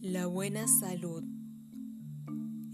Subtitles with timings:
[0.00, 1.22] La buena salud.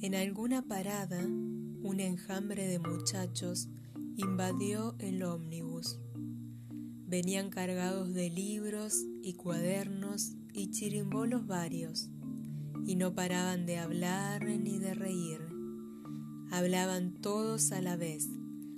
[0.00, 3.68] En alguna parada, un enjambre de muchachos
[4.16, 5.98] invadió el ómnibus.
[7.06, 12.08] Venían cargados de libros y cuadernos y chirimbolos varios,
[12.86, 15.40] y no paraban de hablar ni de reír.
[16.50, 18.28] Hablaban todos a la vez,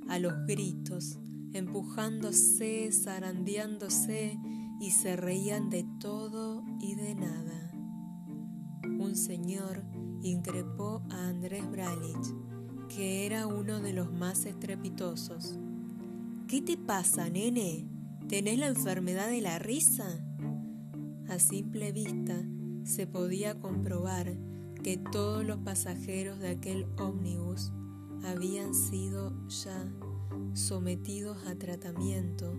[0.08, 1.18] a los gritos,
[1.52, 4.38] empujándose, zarandeándose
[4.80, 7.70] y se reían de todo y de nada.
[8.98, 9.82] Un señor
[10.22, 12.34] increpó a Andrés Bralich,
[12.88, 15.58] que era uno de los más estrepitosos.
[16.48, 17.86] ¿Qué te pasa, nene?
[18.28, 20.06] ¿Tenés la enfermedad de la risa?
[21.28, 22.42] A simple vista
[22.84, 24.36] se podía comprobar
[24.82, 27.72] que todos los pasajeros de aquel ómnibus
[28.24, 29.90] habían sido ya
[30.54, 32.54] sometidos a tratamiento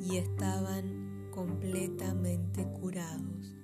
[0.00, 3.54] y estaban completamente curados.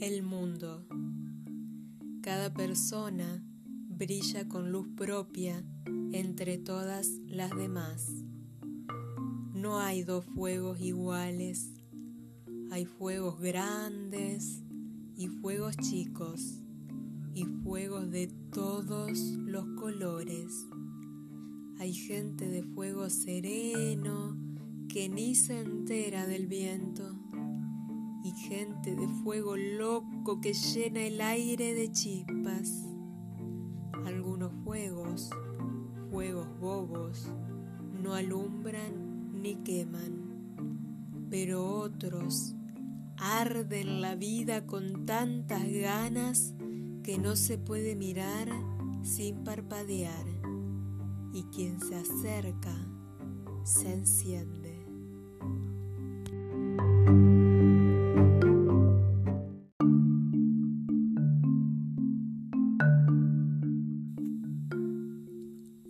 [0.00, 0.86] El mundo.
[2.22, 3.44] Cada persona
[3.88, 5.64] brilla con luz propia
[6.12, 8.31] entre todas las demás.
[9.62, 11.70] No hay dos fuegos iguales,
[12.72, 14.60] hay fuegos grandes
[15.14, 16.58] y fuegos chicos
[17.32, 20.66] y fuegos de todos los colores.
[21.78, 24.36] Hay gente de fuego sereno
[24.88, 27.14] que ni se entera del viento
[28.24, 32.84] y gente de fuego loco que llena el aire de chispas.
[34.06, 35.30] Algunos fuegos,
[36.10, 37.28] fuegos bobos,
[38.02, 39.11] no alumbran
[39.42, 42.54] ni queman, pero otros
[43.16, 46.54] arden la vida con tantas ganas
[47.02, 48.48] que no se puede mirar
[49.02, 50.26] sin parpadear
[51.32, 52.74] y quien se acerca
[53.64, 54.86] se enciende.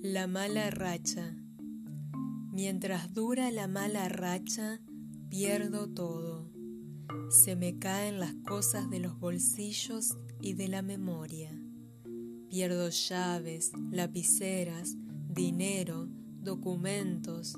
[0.02, 1.41] La mala racha.
[2.52, 4.80] Mientras dura la mala racha,
[5.30, 6.50] pierdo todo.
[7.30, 11.50] Se me caen las cosas de los bolsillos y de la memoria.
[12.50, 14.96] Pierdo llaves, lapiceras,
[15.28, 16.08] dinero,
[16.42, 17.56] documentos,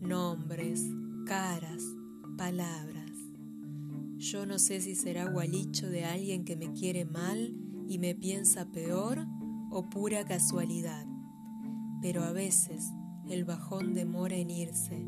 [0.00, 0.84] nombres,
[1.26, 1.82] caras,
[2.38, 3.10] palabras.
[4.16, 7.52] Yo no sé si será gualicho de alguien que me quiere mal
[7.88, 9.26] y me piensa peor
[9.70, 11.06] o pura casualidad
[12.00, 12.92] pero a veces
[13.28, 15.04] el bajón demora en irse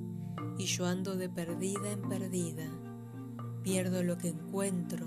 [0.59, 2.69] y yo ando de perdida en perdida.
[3.63, 5.07] Pierdo lo que encuentro,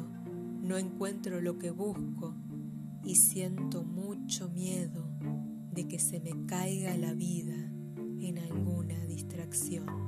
[0.62, 2.36] no encuentro lo que busco
[3.04, 5.10] y siento mucho miedo
[5.74, 7.56] de que se me caiga la vida
[8.20, 10.01] en alguna distracción.